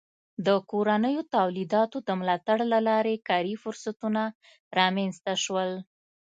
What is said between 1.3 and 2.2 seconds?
تولیداتو د